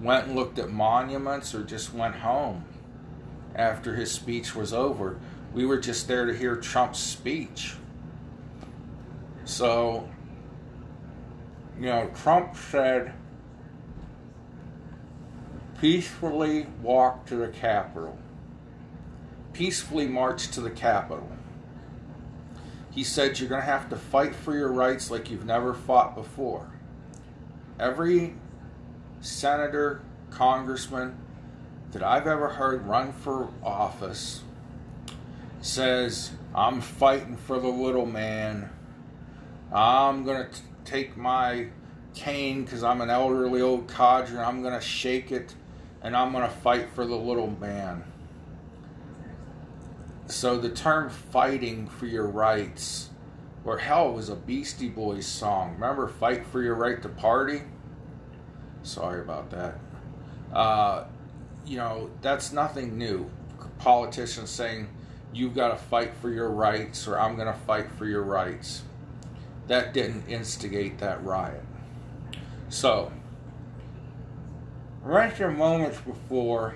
[0.00, 2.64] went and looked at monuments or just went home
[3.54, 5.18] after his speech was over.
[5.54, 7.76] We were just there to hear Trump's speech.
[9.44, 10.08] So,
[11.78, 13.12] you know, Trump said,
[15.82, 18.16] peacefully walk to the Capitol,
[19.52, 21.28] peacefully march to the Capitol.
[22.92, 26.14] He said, you're going to have to fight for your rights like you've never fought
[26.14, 26.70] before.
[27.80, 28.34] Every
[29.20, 31.16] senator, congressman
[31.90, 34.42] that I've ever heard run for office
[35.62, 38.70] says, I'm fighting for the little man.
[39.72, 41.70] I'm going to take my
[42.14, 45.56] cane because I'm an elderly old codger and I'm going to shake it
[46.02, 48.04] and I'm going to fight for the little man.
[50.26, 53.10] So the term fighting for your rights,
[53.64, 55.74] or hell, was a Beastie Boys song.
[55.74, 57.62] Remember, fight for your right to party?
[58.82, 59.78] Sorry about that.
[60.52, 61.04] Uh,
[61.66, 63.30] you know, that's nothing new.
[63.78, 64.88] Politicians saying,
[65.32, 68.82] you've got to fight for your rights, or I'm going to fight for your rights.
[69.68, 71.64] That didn't instigate that riot.
[72.68, 73.12] So,
[75.02, 76.74] right moments before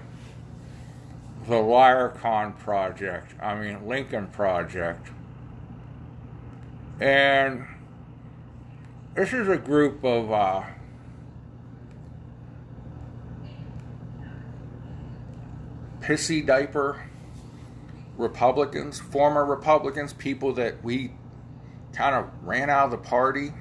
[1.49, 5.09] the Liarcon project, I mean, Lincoln project,
[7.01, 7.65] and
[9.15, 10.63] this is a group of uh,
[16.01, 17.03] pissy diaper
[18.17, 21.13] Republicans, former Republicans, people that we
[21.93, 23.53] kind of ran out of the party.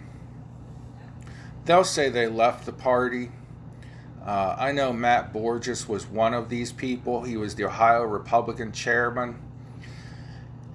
[1.66, 3.32] They'll say they left the party.
[4.26, 7.24] Uh, I know Matt Borges was one of these people.
[7.24, 9.40] He was the Ohio Republican chairman.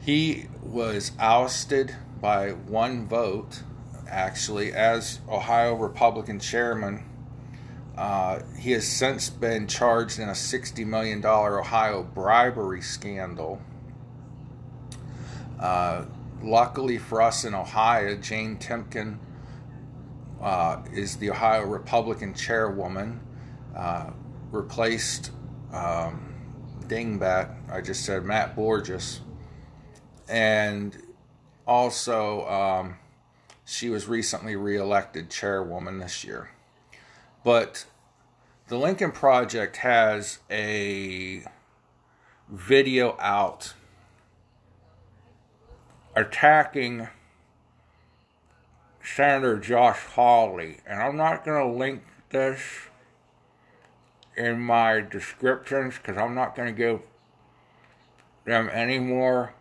[0.01, 3.63] He was ousted by one vote,
[4.09, 7.05] actually, as Ohio Republican chairman.
[7.97, 13.61] Uh, he has since been charged in a $60 million Ohio bribery scandal.
[15.59, 16.05] Uh,
[16.43, 19.19] luckily for us in Ohio, Jane Timken
[20.41, 23.21] uh, is the Ohio Republican chairwoman,
[23.77, 24.11] uh,
[24.51, 25.31] replaced
[25.73, 26.35] um,
[26.87, 29.21] Dingbat, I just said Matt Borges,
[30.29, 30.97] and
[31.67, 32.97] also um,
[33.65, 36.51] she was recently reelected chairwoman this year.
[37.45, 37.87] But
[38.69, 41.45] the Lincoln Project has a
[42.49, 43.75] video out
[46.15, 47.09] attacking
[49.03, 50.79] Senator Josh Hawley.
[50.87, 52.61] And I'm not going to link this
[54.37, 57.01] in my descriptions because I'm not going to give
[58.45, 59.53] them any more.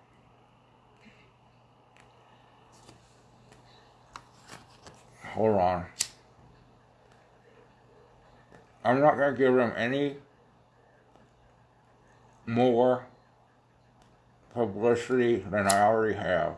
[5.34, 5.86] Hold on.
[8.84, 10.18] I'm not going to give them any
[12.46, 13.06] more
[14.54, 16.56] publicity than I already have.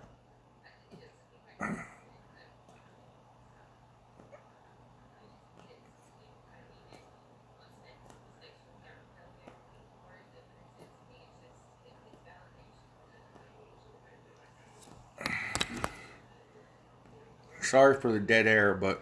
[17.71, 19.01] Sorry for the dead air, but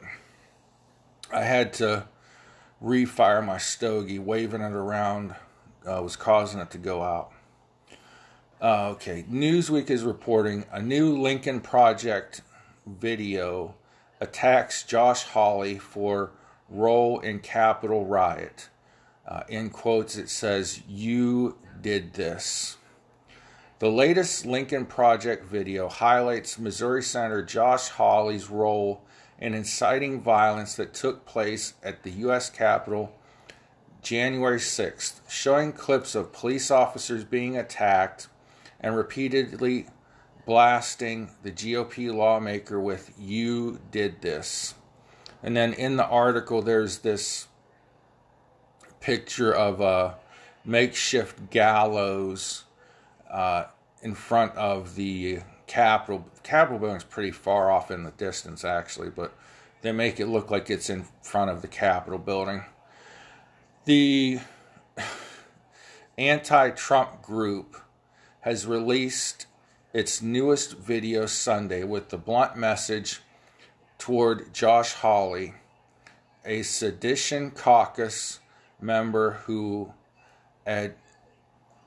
[1.33, 2.05] I had to
[2.79, 4.19] refire my stogie.
[4.19, 5.33] Waving it around
[5.87, 7.31] uh, was causing it to go out.
[8.61, 12.41] Uh, okay, Newsweek is reporting a new Lincoln Project
[12.85, 13.73] video
[14.21, 16.29] attacks Josh Hawley for
[16.69, 18.69] role in Capitol riot.
[19.27, 22.77] Uh, in quotes, it says, You did this.
[23.79, 29.05] The latest Lincoln Project video highlights Missouri Senator Josh Hawley's role
[29.39, 32.49] in inciting violence that took place at the U.S.
[32.49, 33.15] Capitol
[34.01, 38.27] January 6th, showing clips of police officers being attacked
[38.81, 39.87] and repeatedly
[40.45, 44.73] blasting the GOP lawmaker with, You did this.
[45.41, 47.47] And then in the article, there's this
[48.99, 50.15] picture of a
[50.65, 52.65] makeshift gallows
[53.29, 53.65] uh,
[54.01, 56.27] in front of the Capitol.
[56.43, 59.33] Capitol building is pretty far off in the distance, actually, but
[59.81, 62.63] they make it look like it's in front of the Capitol building.
[63.85, 64.39] The
[66.17, 67.77] anti Trump group
[68.41, 69.45] has released
[69.93, 73.21] its newest video Sunday with the blunt message
[73.97, 75.55] toward Josh Hawley,
[76.45, 78.39] a sedition caucus
[78.79, 79.93] member who
[80.65, 80.95] had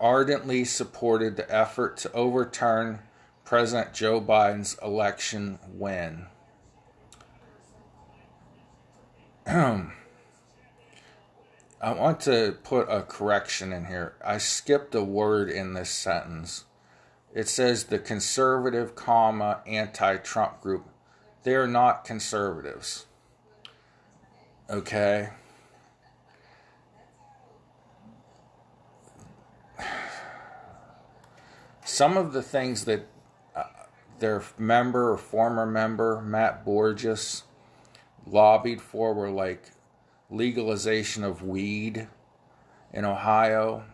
[0.03, 2.99] ardently supported the effort to overturn
[3.45, 6.27] President Joe Biden's election win.
[9.47, 9.93] I
[11.83, 14.15] want to put a correction in here.
[14.25, 16.65] I skipped a word in this sentence.
[17.35, 20.87] It says the conservative, comma, anti-Trump group.
[21.45, 23.07] They are not conservatives.
[24.69, 25.31] Okay?
[31.85, 33.09] Some of the things that
[33.57, 33.65] uh,
[34.21, 37.43] their member or former member, Matt Borges,
[38.27, 39.73] lobbied for were like
[40.31, 42.09] legalization of weed
[42.93, 43.85] in Ohio.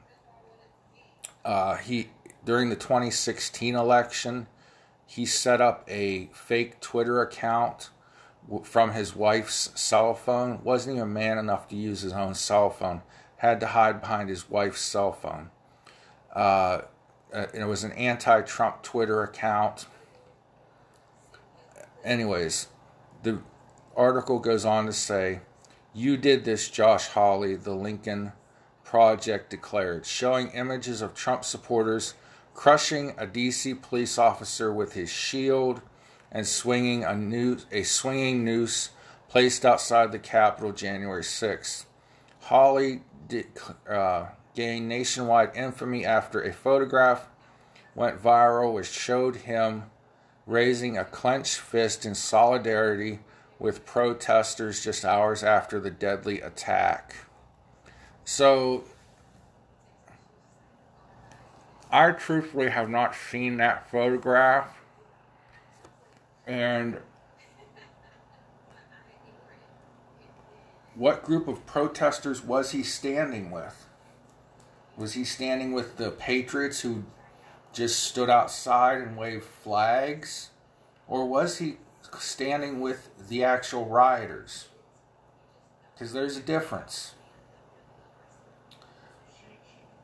[1.45, 2.11] Uh, he
[2.45, 4.47] during the 2016 election,
[5.07, 7.91] he set up a fake Twitter account
[8.63, 10.63] from his wife's cell phone.
[10.63, 13.03] wasn't even man enough to use his own cell phone.
[13.37, 15.51] Had to hide behind his wife's cell phone.
[16.35, 16.83] Uh,
[17.33, 19.87] uh, it was an anti-Trump Twitter account.
[22.05, 22.69] Anyways,
[23.23, 23.41] the
[23.97, 25.41] article goes on to say,
[25.93, 28.33] "You did this, Josh Hawley." The Lincoln
[28.85, 32.15] Project declared, showing images of Trump supporters
[32.55, 35.83] crushing a DC police officer with his shield
[36.33, 38.91] and swinging a noose, a swinging noose
[39.29, 41.85] placed outside the Capitol January 6th.
[42.41, 43.47] Hawley did,
[43.89, 44.29] uh,
[44.59, 47.29] gained nationwide infamy after a photograph
[47.95, 49.85] went viral which showed him
[50.47, 53.21] raising a clenched fist in solidarity
[53.61, 57.15] with protesters just hours after the deadly attack.
[58.25, 58.83] So,
[61.93, 64.77] I truthfully have not seen that photograph.
[66.49, 66.99] And
[70.97, 73.88] what group of protesters was he standing with?
[74.99, 77.05] Was he standing with the patriots who
[77.73, 80.51] just stood outside and waved flags?
[81.07, 81.77] Or was he
[82.19, 84.67] standing with the actual rioters?
[85.95, 87.15] Because there's a difference.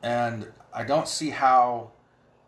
[0.01, 1.91] And I don't see how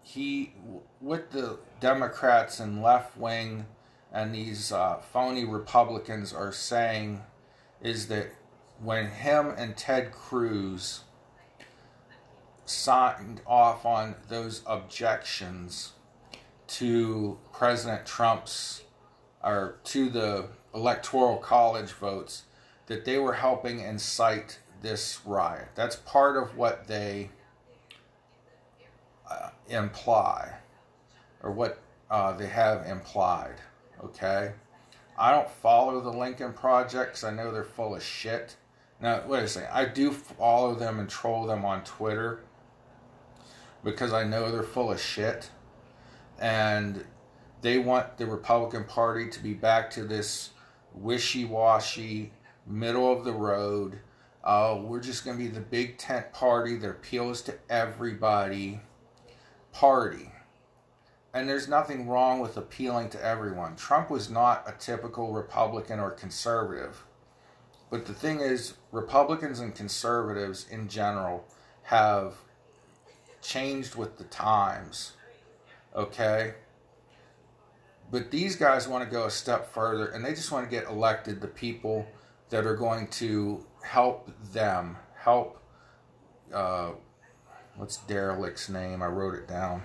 [0.02, 0.54] he,
[1.02, 3.66] with the Democrats and left wing
[4.14, 7.24] and these uh, phony Republicans are saying,
[7.82, 8.28] is that
[8.82, 11.02] when him and Ted Cruz
[12.70, 15.94] signed off on those objections
[16.68, 18.84] to President Trump's
[19.44, 22.44] or to the electoral college votes
[22.88, 25.70] that they were helping incite this riot.
[25.76, 27.30] That's part of what they
[29.30, 30.54] uh, imply
[31.42, 33.56] or what uh, they have implied.
[34.04, 34.52] Okay?
[35.18, 38.56] I don't follow the Lincoln Project I know they're full of shit.
[39.02, 39.70] Now, wait a second.
[39.72, 42.42] I do follow them and troll them on Twitter
[43.84, 45.50] because I know they're full of shit.
[46.40, 47.06] And
[47.62, 50.52] they want the Republican Party to be back to this
[50.94, 52.32] wishy washy,
[52.66, 54.00] middle of the road.
[54.44, 58.82] Uh, we're just going to be the big tent party that appeals to everybody
[59.74, 60.32] party.
[61.34, 63.76] And there's nothing wrong with appealing to everyone.
[63.76, 67.04] Trump was not a typical Republican or conservative.
[67.90, 71.46] But the thing is, Republicans and conservatives in general
[71.84, 72.36] have
[73.42, 75.14] changed with the times.
[75.96, 76.56] Okay?
[78.12, 80.88] But these guys want to go a step further and they just want to get
[80.88, 82.08] elected the people
[82.50, 85.62] that are going to help them, help.
[86.54, 86.92] Uh,
[87.76, 89.02] what's Derelict's name?
[89.02, 89.84] I wrote it down.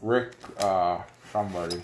[0.00, 1.82] Rick, uh, somebody.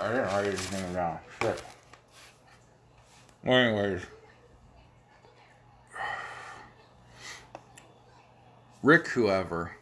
[0.00, 1.18] I didn't write his name down.
[1.40, 1.62] Shit.
[3.44, 4.02] Well, anyways.
[8.82, 9.76] Rick, whoever,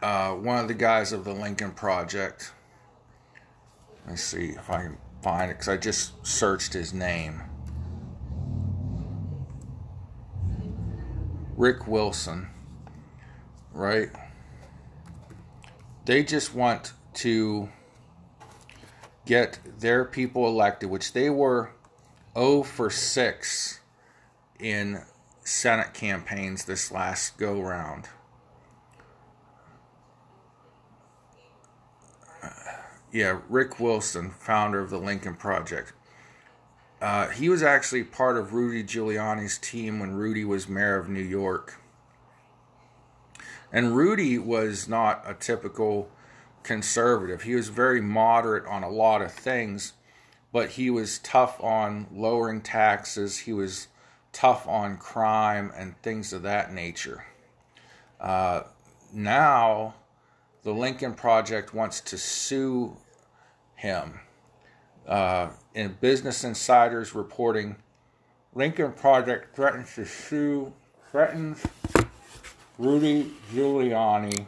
[0.00, 2.52] uh, one of the guys of the Lincoln Project.
[4.04, 7.42] Let me see if I can find it because I just searched his name.
[11.56, 12.48] Rick Wilson,
[13.72, 14.10] right?
[16.04, 17.68] They just want to
[19.26, 21.72] get their people elected, which they were
[22.34, 23.80] 0 for 6
[24.58, 25.02] in
[25.44, 28.08] Senate campaigns this last go round.
[33.12, 35.92] yeah, Rick Wilson, founder of the Lincoln Project.
[37.00, 41.22] Uh, he was actually part of Rudy Giuliani's team when Rudy was mayor of New
[41.22, 41.80] York.
[43.70, 46.08] And Rudy was not a typical
[46.62, 47.42] conservative.
[47.42, 49.94] He was very moderate on a lot of things,
[50.52, 53.38] but he was tough on lowering taxes.
[53.38, 53.88] He was
[54.32, 57.24] tough on crime and things of that nature.
[58.20, 58.62] Uh,
[59.12, 59.94] now,
[60.62, 62.96] the Lincoln Project wants to sue
[63.74, 64.20] him.
[65.06, 67.76] Uh, in Business Insider's reporting,
[68.54, 70.72] Lincoln Project threatens to sue,
[71.10, 71.64] threatens
[72.78, 74.46] Rudy Giuliani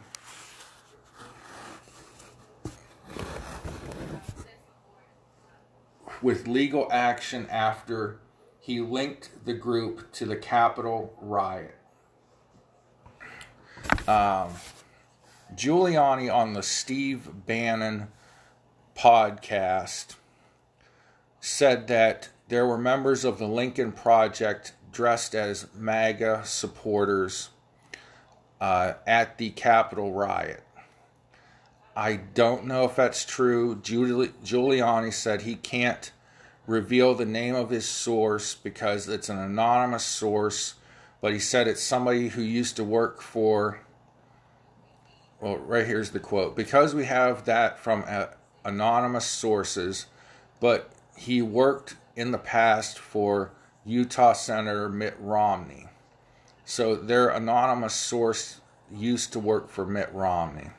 [6.25, 8.17] with legal action after
[8.59, 11.75] he linked the group to the Capitol riot.
[14.07, 14.49] Um,
[15.53, 18.07] Giuliani on the Steve Bannon
[18.97, 20.15] podcast
[21.39, 27.49] said that there were members of the Lincoln Project dressed as MAGA supporters
[28.59, 30.63] uh, at the Capitol riot.
[31.95, 33.75] I don't know if that's true.
[33.75, 36.11] Giuliani said he can't
[36.67, 40.75] reveal the name of his source because it's an anonymous source,
[41.21, 43.81] but he said it's somebody who used to work for.
[45.39, 48.27] Well, right here's the quote because we have that from uh,
[48.63, 50.07] anonymous sources,
[50.59, 53.51] but he worked in the past for
[53.85, 55.87] Utah Senator Mitt Romney.
[56.63, 58.61] So their anonymous source
[58.91, 60.69] used to work for Mitt Romney.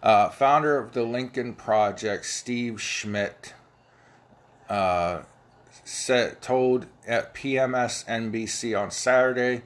[0.00, 3.54] Uh, founder of the Lincoln Project, Steve Schmidt,
[4.68, 9.62] said, told at PMS NBC on Saturday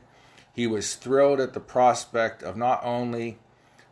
[0.54, 3.38] he was thrilled at the prospect of not only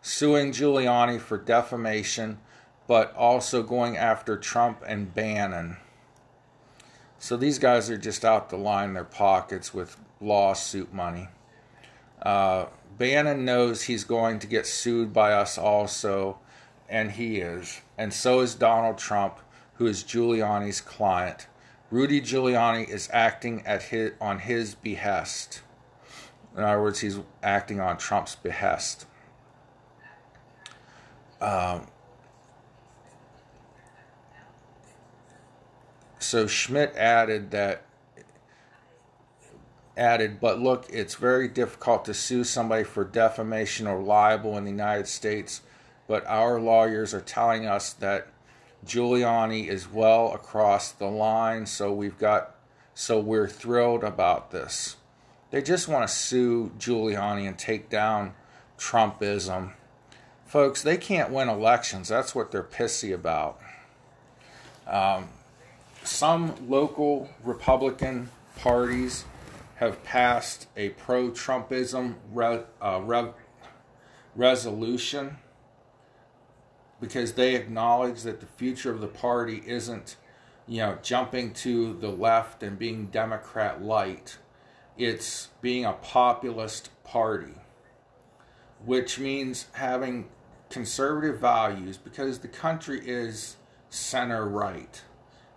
[0.02, 2.38] suing Giuliani for defamation,
[2.86, 5.76] but also going after Trump and Bannon.
[7.18, 11.28] So these guys are just out to line their pockets with lawsuit money.
[12.22, 12.66] Uh,
[12.98, 16.38] Bannon knows he's going to get sued by us also,
[16.88, 17.80] and he is.
[17.96, 19.38] And so is Donald Trump,
[19.81, 21.47] who is Giuliani's client.
[21.91, 25.62] Rudy Giuliani is acting at his, on his behest.
[26.55, 29.07] In other words, he's acting on Trump's behest.
[31.41, 31.87] Um,
[36.18, 37.87] so Schmidt added that
[39.97, 44.70] added, but look, it's very difficult to sue somebody for defamation or libel in the
[44.70, 45.62] United States,
[46.07, 48.30] but our lawyers are telling us that
[48.87, 52.55] Giuliani is well across the line, so we've got
[52.95, 54.97] so we're thrilled about this.
[55.51, 58.35] They just want to sue Giuliani and take down
[58.78, 59.72] Trumpism.
[60.47, 62.09] Folks, they can't win elections.
[62.09, 63.61] That's what they're pissy about.
[64.87, 65.28] Um,
[66.03, 69.24] some local Republican parties
[69.76, 73.28] have passed a pro Trumpism re, uh, re,
[74.35, 75.39] resolution
[77.01, 80.16] because they acknowledge that the future of the party isn't,
[80.66, 84.38] you know, jumping to the left and being Democrat light.
[84.98, 87.55] It's being a populist party,
[88.84, 90.28] which means having
[90.68, 93.57] conservative values because the country is
[93.88, 95.03] center right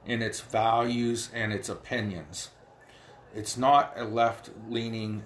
[0.06, 2.50] in its values and its opinions.
[3.36, 5.24] It's not a left leaning,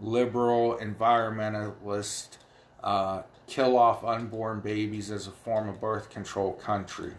[0.00, 2.38] liberal, environmentalist,
[2.82, 7.12] uh, kill off unborn babies as a form of birth control country.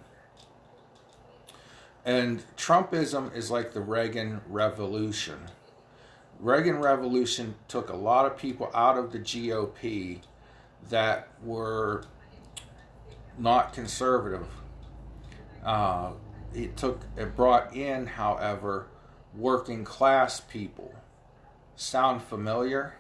[2.04, 5.40] And Trumpism is like the Reagan Revolution.
[6.40, 10.20] Reagan Revolution took a lot of people out of the GOP
[10.90, 12.04] that were
[13.38, 14.48] not conservative.
[15.64, 16.12] Uh,
[16.54, 18.88] it took it brought in, however,
[19.36, 20.94] working class people.
[21.76, 22.96] Sound familiar?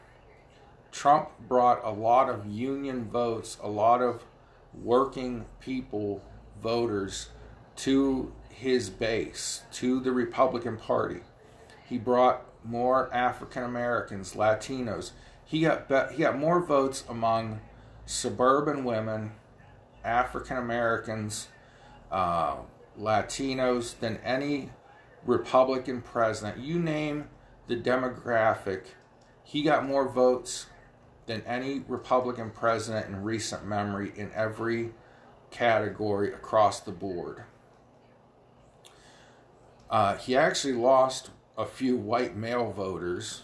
[0.95, 4.23] Trump brought a lot of union votes, a lot of
[4.73, 6.23] working people,
[6.63, 7.27] voters,
[7.75, 11.19] to his base, to the Republican Party.
[11.83, 15.11] He brought more African Americans, Latinos.
[15.43, 17.59] He got he got more votes among
[18.05, 19.33] suburban women,
[20.01, 21.49] African Americans,
[22.09, 22.55] uh,
[22.97, 24.69] Latinos than any
[25.25, 26.57] Republican president.
[26.57, 27.27] You name
[27.67, 28.85] the demographic,
[29.43, 30.67] he got more votes
[31.25, 34.91] than any Republican president in recent memory in every
[35.51, 37.43] category across the board.
[39.89, 43.43] Uh, he actually lost a few white male voters,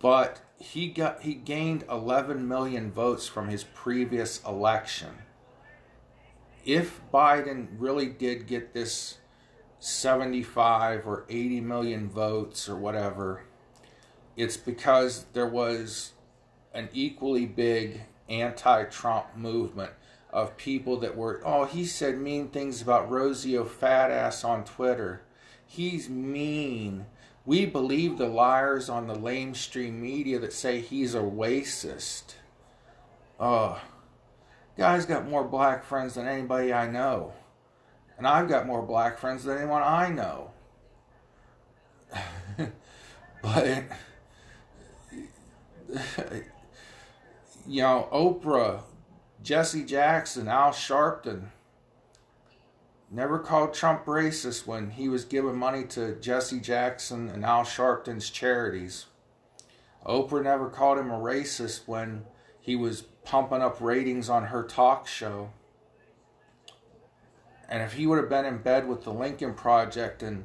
[0.00, 5.10] but he got he gained 11 million votes from his previous election.
[6.64, 9.18] If Biden really did get this
[9.80, 13.42] 75 or 80 million votes or whatever,
[14.36, 16.12] it's because there was
[16.74, 19.92] an equally big anti Trump movement
[20.32, 25.22] of people that were, oh, he said mean things about Rosie Fat Ass on Twitter.
[25.66, 27.06] He's mean.
[27.44, 32.34] We believe the liars on the lamestream media that say he's a racist.
[33.38, 33.80] Oh,
[34.78, 37.32] guy's got more black friends than anybody I know.
[38.16, 40.50] And I've got more black friends than anyone I know.
[43.42, 43.84] but
[47.66, 48.82] you know, Oprah,
[49.42, 51.48] Jesse Jackson, Al Sharpton
[53.10, 58.30] never called Trump racist when he was giving money to Jesse Jackson and Al Sharpton's
[58.30, 59.06] charities.
[60.06, 62.24] Oprah never called him a racist when
[62.60, 65.50] he was pumping up ratings on her talk show.
[67.68, 70.44] And if he would have been in bed with the Lincoln Project and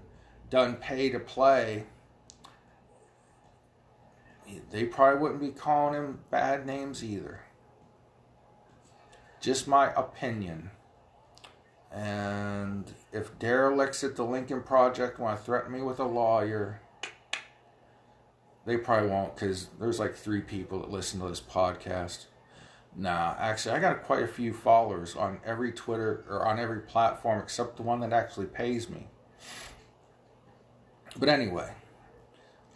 [0.50, 1.86] done pay to play,
[4.72, 7.42] they probably wouldn't be calling him bad names either.
[9.40, 10.72] Just my opinion.
[11.92, 16.82] And if derelicts at the Lincoln Project want to threaten me with a lawyer,
[18.66, 22.26] they probably won't because there's like three people that listen to this podcast.
[22.96, 27.40] Nah, actually, I got quite a few followers on every Twitter or on every platform
[27.40, 29.08] except the one that actually pays me.
[31.16, 31.72] But anyway,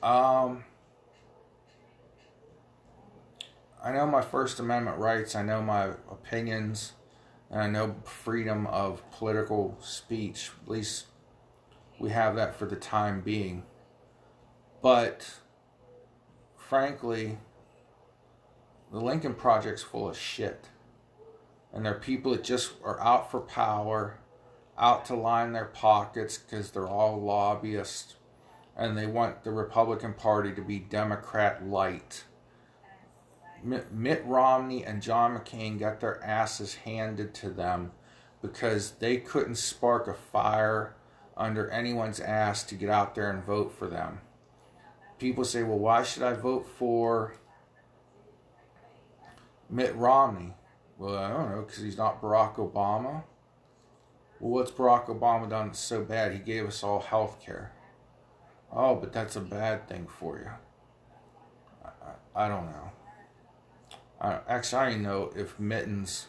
[0.02, 0.64] um,
[3.84, 6.94] I know my First Amendment rights, I know my opinions,
[7.50, 10.52] and I know freedom of political speech.
[10.64, 11.06] At least
[12.00, 13.64] we have that for the time being.
[14.84, 15.34] But
[16.56, 17.40] frankly,
[18.92, 20.70] the Lincoln Project's full of shit.
[21.74, 24.20] And there are people that just are out for power,
[24.78, 28.14] out to line their pockets because they're all lobbyists.
[28.78, 32.26] And they want the Republican Party to be Democrat light
[33.64, 37.92] Mitt Romney and John McCain got their asses handed to them
[38.42, 40.96] because they couldn't spark a fire
[41.38, 44.22] under anyone's ass to get out there and vote for them.
[45.20, 47.36] People say, well, why should I vote for
[49.70, 50.56] Mitt Romney?
[50.98, 53.24] Well, I don't know, because he's not Barack Obama.
[54.40, 56.34] Well, what's Barack Obama done so bad?
[56.34, 57.72] He gave us all health care.
[58.72, 60.50] Oh, but that's a bad thing for you.
[61.86, 62.92] I, I don't know.
[64.22, 66.28] Uh, actually, I don't know if Mittens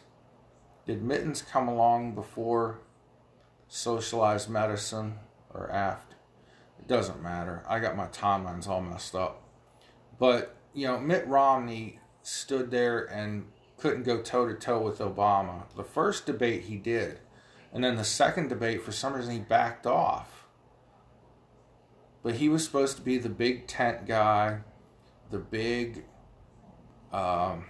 [0.87, 2.79] did Mittens come along before
[3.67, 5.19] socialized medicine
[5.53, 6.15] or aft.
[6.79, 7.63] It doesn't matter.
[7.69, 9.43] I got my timelines all messed up.
[10.17, 13.45] But you know, Mitt Romney stood there and
[13.77, 15.63] couldn't go toe to toe with Obama.
[15.75, 17.19] The first debate he did,
[17.71, 20.47] and then the second debate, for some reason, he backed off.
[22.23, 24.61] But he was supposed to be the big tent guy,
[25.29, 26.05] the big.
[27.11, 27.65] Um,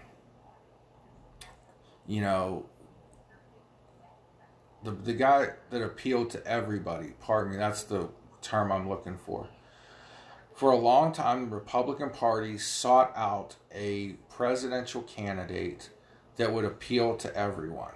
[2.07, 2.65] you know,
[4.83, 7.13] the the guy that appealed to everybody.
[7.19, 8.09] Pardon me, that's the
[8.41, 9.47] term I'm looking for.
[10.53, 15.89] For a long time, the Republican Party sought out a presidential candidate
[16.35, 17.93] that would appeal to everyone.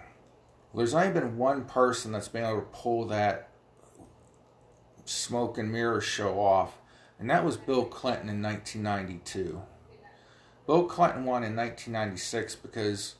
[0.73, 3.49] There's only been one person that's been able to pull that
[5.05, 6.79] smoke and mirror show off,
[7.19, 9.61] and that was Bill Clinton in 1992.
[10.65, 13.15] Bill Clinton won in 1996 because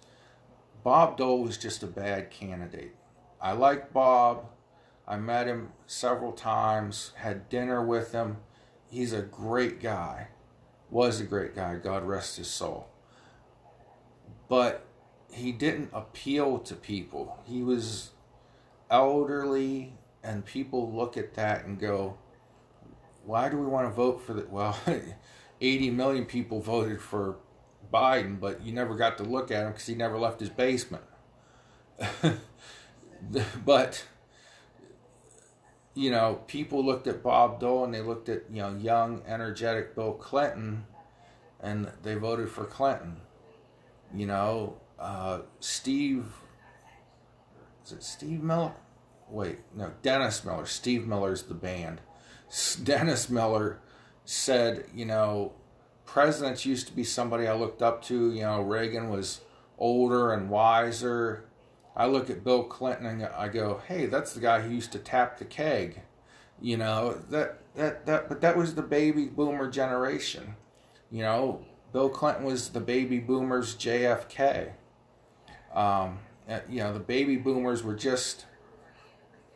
[0.83, 2.95] Bob Dole was just a bad candidate.
[3.41, 4.45] I like Bob.
[5.07, 8.37] I met him several times, had dinner with him.
[8.89, 10.27] He's a great guy.
[10.89, 12.89] Was a great guy, God rest his soul.
[14.47, 14.85] But
[15.31, 17.39] he didn't appeal to people.
[17.45, 18.11] He was
[18.89, 22.17] elderly, and people look at that and go,
[23.25, 24.49] why do we want to vote for that?
[24.57, 24.77] Well,
[25.61, 27.37] 80 million people voted for
[27.93, 31.03] Biden, but you never got to look at him because he never left his basement.
[33.65, 34.05] but
[35.93, 39.95] you know, people looked at Bob Dole and they looked at you know young, energetic
[39.95, 40.85] Bill Clinton,
[41.59, 43.17] and they voted for Clinton.
[44.13, 46.25] You know, uh, Steve.
[47.85, 48.73] Is it Steve Miller?
[49.29, 50.65] Wait, no, Dennis Miller.
[50.65, 52.01] Steve Miller's the band.
[52.83, 53.79] Dennis Miller
[54.23, 55.53] said, you know,
[56.07, 58.31] presidents used to be somebody I looked up to.
[58.33, 59.41] You know, Reagan was
[59.77, 61.43] older and wiser.
[61.95, 64.99] I look at Bill Clinton and I go, "Hey, that's the guy who used to
[64.99, 66.01] tap the keg."
[66.59, 70.55] You know that that that, but that was the baby boomer generation.
[71.11, 74.71] You know, Bill Clinton was the baby boomers JFK.
[75.73, 76.19] Um,
[76.69, 78.45] you know, the baby boomers were just,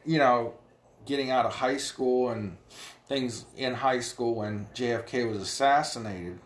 [0.06, 0.54] you know,
[1.06, 2.58] getting out of high school and
[3.12, 6.40] things in high school when JFK was assassinated.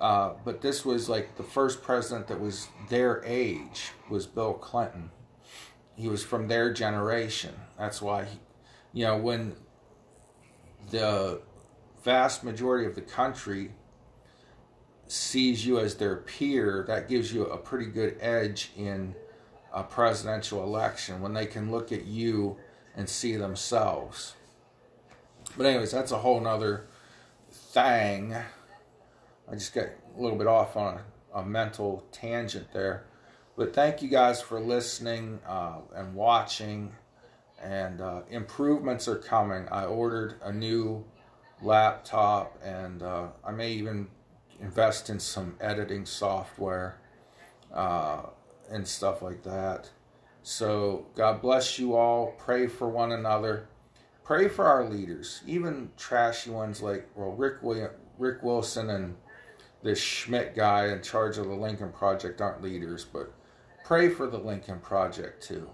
[0.00, 5.10] Uh, but this was like the first president that was their age was Bill Clinton.
[5.94, 7.52] He was from their generation.
[7.78, 8.38] That's why, he,
[8.94, 9.54] you know, when
[10.90, 11.42] the
[12.02, 13.72] vast majority of the country
[15.08, 19.14] sees you as their peer, that gives you a pretty good edge in
[19.74, 22.56] a presidential election when they can look at you
[22.96, 24.36] and see themselves.
[25.56, 26.86] But anyways, that's a whole nother
[27.50, 28.34] thing.
[28.34, 30.98] I just got a little bit off on
[31.34, 33.04] a, a mental tangent there.
[33.56, 36.92] But thank you guys for listening uh, and watching.
[37.62, 39.66] And uh, improvements are coming.
[39.70, 41.04] I ordered a new
[41.62, 44.08] laptop, and uh, I may even
[44.60, 46.98] invest in some editing software
[47.72, 48.22] uh,
[48.70, 49.90] and stuff like that.
[50.42, 52.34] So, God bless you all.
[52.38, 53.68] Pray for one another.
[54.26, 59.14] Pray for our leaders, even trashy ones like well Rick William, Rick Wilson and
[59.84, 63.32] this Schmidt guy in charge of the Lincoln Project aren't leaders, but
[63.84, 65.70] pray for the Lincoln Project too.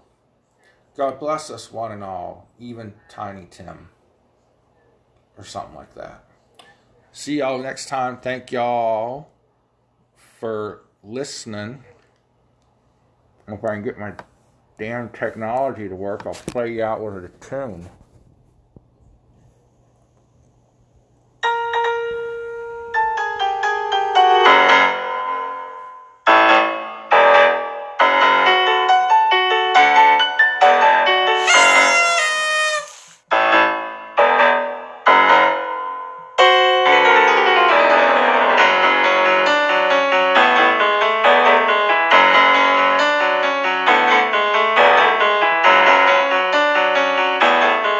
[0.95, 3.89] God bless us one and all, even Tiny Tim
[5.35, 6.25] or something like that.
[7.11, 8.19] See y'all next time.
[8.19, 9.29] Thank y'all
[10.39, 11.83] for listening.
[13.47, 14.13] If I can get my
[14.77, 17.89] damn technology to work, I'll play you out with a tune.